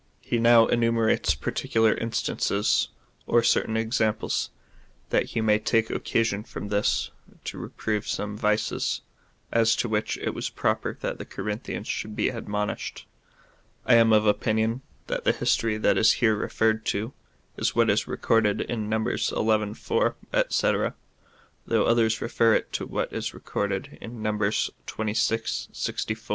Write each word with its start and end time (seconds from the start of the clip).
He 0.21 0.39
now 0.39 0.65
enume 0.65 0.97
rates 0.97 1.35
particular 1.35 1.93
instances, 1.93 2.87
or 3.27 3.43
certain 3.43 3.77
examples, 3.77 4.49
that 5.11 5.25
he 5.25 5.41
may 5.41 5.59
take 5.59 5.91
occasion 5.91 6.43
from 6.43 6.69
this 6.69 7.11
to 7.45 7.59
reprove 7.59 8.07
some 8.07 8.35
vices, 8.35 9.01
as 9.51 9.75
to 9.75 9.87
which 9.87 10.17
it 10.17 10.31
was 10.31 10.49
proper 10.49 10.97
that 11.01 11.19
the 11.19 11.25
Corinthians 11.25 11.87
should 11.87 12.15
be 12.15 12.29
admonished. 12.29 13.05
I 13.85 13.93
am 13.93 14.11
of 14.11 14.25
opinion, 14.25 14.81
that 15.05 15.23
the 15.23 15.33
history 15.33 15.77
that 15.77 15.99
is 15.99 16.13
here 16.13 16.33
referred 16.35 16.83
to 16.87 17.13
is 17.55 17.75
what 17.75 17.87
is 17.87 18.07
recorded 18.07 18.59
in 18.61 18.89
Numbers 18.89 19.25
xi. 19.27 19.35
4, 19.75 20.15
&c., 20.49 20.71
though 21.67 21.85
others 21.85 22.21
refer 22.23 22.55
it 22.55 22.73
to 22.73 22.87
what 22.87 23.13
is 23.13 23.35
recorded 23.35 23.99
in 24.01 24.23
Numbers 24.23 24.71
xxvi. 24.87 25.69
64. 25.75 26.15